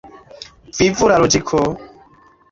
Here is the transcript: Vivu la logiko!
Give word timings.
Vivu 0.77 1.09
la 1.11 1.19
logiko! 1.23 1.61